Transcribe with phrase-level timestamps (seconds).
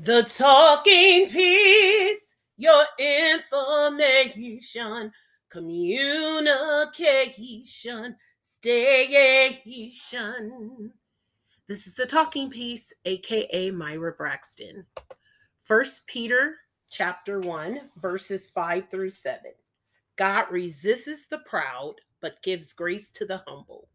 [0.00, 5.10] The talking piece, your information,
[5.50, 9.72] communication, station.
[11.66, 14.86] This is the talking piece, aka Myra Braxton.
[15.64, 16.54] First Peter
[16.88, 19.50] chapter 1, verses 5 through 7.
[20.14, 23.88] God resists the proud, but gives grace to the humble.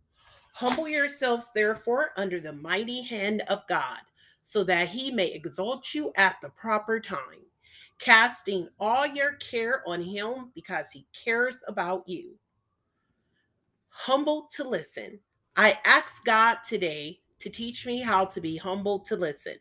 [0.52, 4.00] Humble yourselves, therefore, under the mighty hand of God,
[4.44, 7.42] so that he may exalt you at the proper time,
[7.98, 12.36] casting all your care on him because he cares about you.
[13.90, 15.18] Humble to listen.
[15.56, 19.56] I ask God today to teach me how to be humble to listen.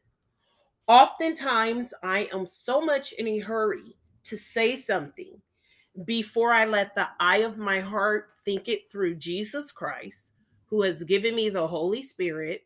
[0.89, 5.41] Oftentimes, I am so much in a hurry to say something
[6.05, 10.33] before I let the eye of my heart think it through Jesus Christ,
[10.67, 12.63] who has given me the Holy Spirit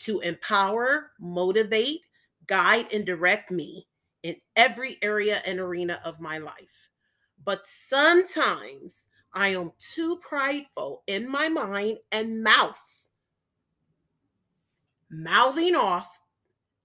[0.00, 2.00] to empower, motivate,
[2.46, 3.86] guide, and direct me
[4.22, 6.88] in every area and arena of my life.
[7.44, 13.08] But sometimes I am too prideful in my mind and mouth,
[15.10, 16.20] mouthing off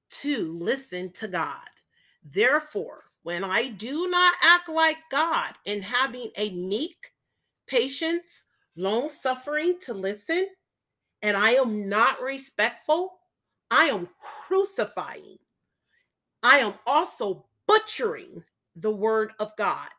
[0.09, 1.68] to listen to God.
[2.23, 7.12] Therefore, when I do not act like God in having a meek,
[7.66, 10.47] patience, long suffering to listen,
[11.22, 13.20] and I am not respectful,
[13.72, 15.38] I am crucifying.
[16.44, 18.44] I am also butchering
[18.76, 19.90] the word of God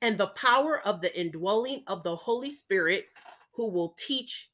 [0.00, 3.06] and the power of the indwelling of the Holy Spirit
[3.52, 4.50] who will teach,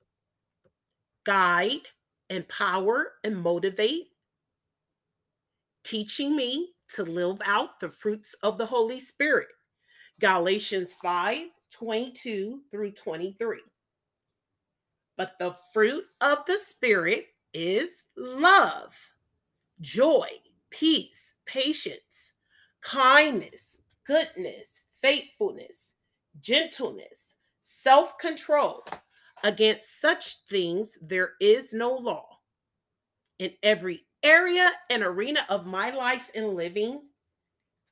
[1.25, 1.89] guide,
[2.31, 4.09] empower, and motivate,
[5.85, 9.49] teaching me to live out the fruits of the Holy Spirit.
[10.21, 13.59] Galatians 5 22 through 23.
[15.19, 18.97] But the fruit of the Spirit is love,
[19.81, 20.29] joy,
[20.71, 22.35] peace, patience,
[22.83, 25.95] kindness, goodness, faithfulness,
[26.41, 28.85] gentleness, self control.
[29.43, 32.39] Against such things there is no law.
[33.41, 37.03] In every area and arena of my life and living,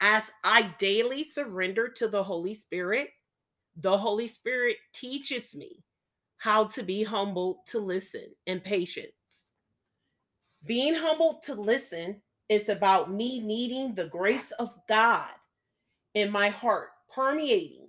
[0.01, 3.11] as I daily surrender to the Holy Spirit,
[3.75, 5.83] the Holy Spirit teaches me
[6.47, 9.49] how to be humble to listen and patience.
[10.65, 15.33] Being humble to listen is about me needing the grace of God
[16.15, 17.89] in my heart, permeating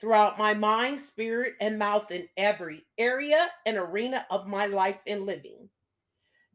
[0.00, 5.24] throughout my mind, spirit, and mouth in every area and arena of my life and
[5.24, 5.68] living.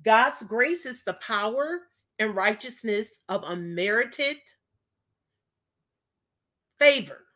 [0.04, 1.84] God's grace is the power
[2.20, 4.36] and righteousness of unmerited
[6.78, 7.27] favor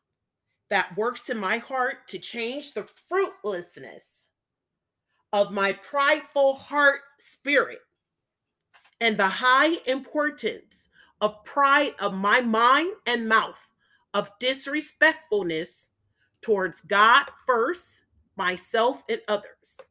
[0.71, 4.29] that works in my heart to change the fruitlessness
[5.33, 7.79] of my prideful heart spirit
[9.01, 10.87] and the high importance
[11.19, 13.69] of pride of my mind and mouth
[14.13, 15.91] of disrespectfulness
[16.39, 18.05] towards God first,
[18.37, 19.89] myself, and others.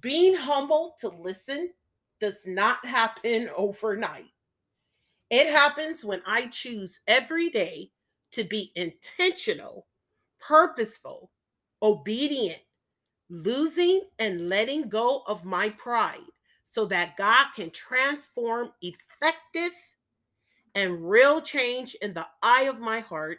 [0.00, 1.74] Being humble to listen
[2.20, 4.32] does not happen overnight.
[5.28, 7.90] It happens when I choose every day
[8.32, 9.86] to be intentional
[10.40, 11.30] purposeful,
[11.82, 12.60] obedient,
[13.28, 16.20] losing and letting go of my pride
[16.62, 19.72] so that God can transform effective
[20.74, 23.38] and real change in the eye of my heart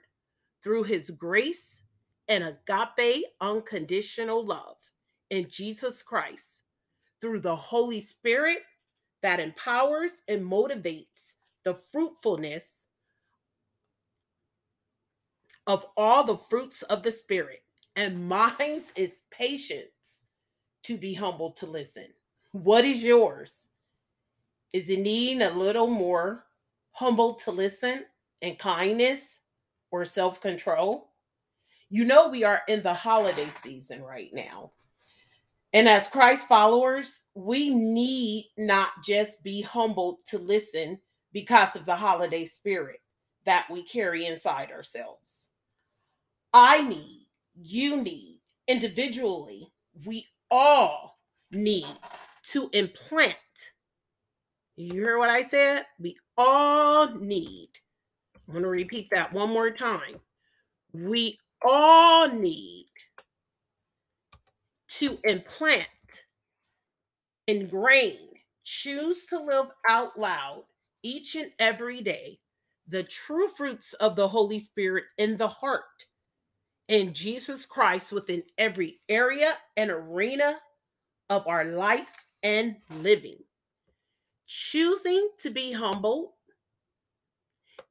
[0.63, 1.81] through his grace
[2.27, 4.77] and agape unconditional love
[5.29, 6.63] in Jesus Christ
[7.21, 8.59] through the Holy Spirit
[9.21, 11.33] that empowers and motivates
[11.63, 12.86] the fruitfulness
[15.67, 17.63] of all the fruits of the Spirit,
[17.95, 20.23] and mine is patience
[20.83, 22.07] to be humble to listen.
[22.53, 23.69] What is yours?
[24.73, 26.45] Is it needing a little more
[26.91, 28.05] humble to listen
[28.41, 29.41] and kindness
[29.91, 31.11] or self control?
[31.89, 34.71] You know, we are in the holiday season right now.
[35.73, 40.99] And as Christ followers, we need not just be humble to listen
[41.33, 43.01] because of the holiday spirit
[43.45, 45.49] that we carry inside ourselves.
[46.59, 49.67] I need, you need, individually,
[50.07, 51.19] we all
[51.51, 51.85] need
[52.45, 53.35] to implant.
[54.75, 55.85] You hear what I said?
[55.99, 57.69] We all need.
[58.47, 60.15] I'm going to repeat that one more time.
[60.93, 62.87] We all need
[64.87, 65.85] to implant,
[67.45, 68.17] ingrain,
[68.63, 70.63] choose to live out loud
[71.03, 72.39] each and every day
[72.87, 76.07] the true fruits of the Holy Spirit in the heart
[76.87, 80.55] in Jesus Christ within every area and arena
[81.29, 83.37] of our life and living.
[84.45, 86.35] Choosing to be humble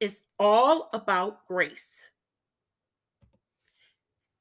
[0.01, 2.07] is all about grace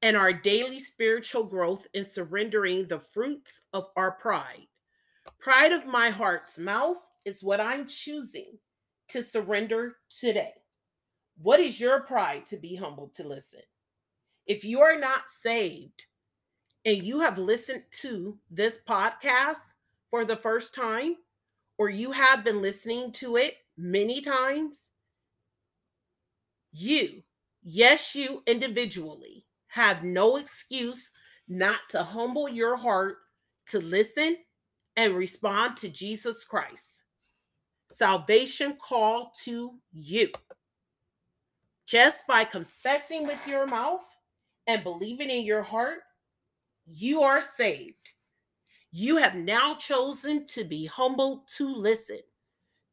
[0.02, 4.66] and our daily spiritual growth in surrendering the fruits of our pride.
[5.38, 8.58] Pride of my heart's mouth is what I'm choosing
[9.08, 10.52] to surrender today.
[11.42, 13.60] What is your pride to be humble to listen?
[14.46, 16.04] If you are not saved
[16.84, 19.74] and you have listened to this podcast
[20.10, 21.16] for the first time,
[21.78, 24.90] or you have been listening to it many times,
[26.72, 27.22] you,
[27.62, 31.10] yes, you individually, have no excuse
[31.48, 33.18] not to humble your heart
[33.66, 34.36] to listen
[34.96, 37.02] and respond to Jesus Christ.
[37.90, 40.30] Salvation call to you.
[41.86, 44.04] Just by confessing with your mouth
[44.66, 46.00] and believing in your heart,
[46.86, 47.94] you are saved.
[48.92, 52.20] You have now chosen to be humble to listen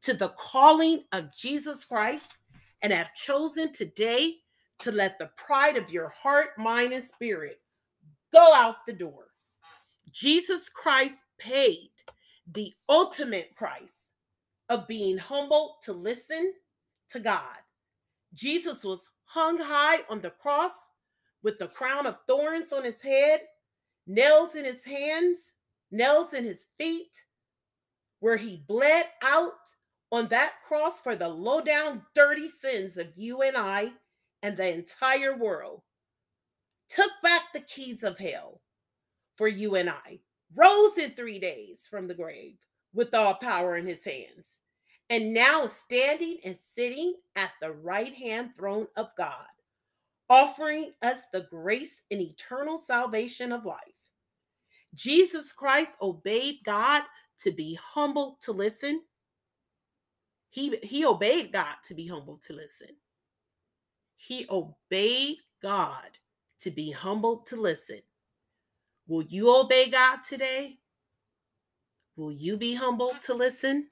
[0.01, 2.39] to the calling of Jesus Christ
[2.81, 4.35] and have chosen today
[4.79, 7.61] to let the pride of your heart, mind, and spirit
[8.33, 9.27] go out the door.
[10.11, 11.89] Jesus Christ paid
[12.51, 14.11] the ultimate price
[14.69, 16.53] of being humble to listen
[17.09, 17.57] to God.
[18.33, 20.89] Jesus was hung high on the cross
[21.43, 23.41] with the crown of thorns on his head,
[24.07, 25.53] nails in his hands,
[25.91, 27.15] nails in his feet,
[28.19, 29.51] where he bled out
[30.11, 33.91] on that cross for the low down, dirty sins of you and I
[34.41, 35.81] and the entire world,
[36.87, 38.61] took back the keys of hell
[39.37, 40.19] for you and I,
[40.55, 42.57] rose in three days from the grave
[42.93, 44.59] with all power in his hands,
[45.09, 49.47] and now standing and sitting at the right hand throne of God,
[50.33, 53.77] offering us the grace and eternal salvation of life.
[54.95, 57.03] Jesus Christ obeyed God
[57.41, 59.03] to be humble to listen.
[60.49, 62.87] He, he obeyed God to be humble to listen.
[64.15, 66.17] He obeyed God
[66.61, 67.99] to be humble to listen.
[69.07, 70.79] Will you obey God today?
[72.15, 73.87] Will you be humble to listen?